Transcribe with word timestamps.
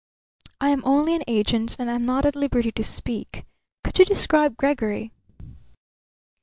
"I 0.59 0.69
am 0.71 0.81
only 0.83 1.13
an 1.13 1.23
agent, 1.27 1.75
and 1.77 1.87
am 1.87 2.07
not 2.07 2.25
at 2.25 2.35
liberty 2.35 2.71
to 2.71 2.83
speak. 2.83 3.45
Could 3.83 3.99
you 3.99 4.05
describe 4.05 4.57
Gregory?" 4.57 5.11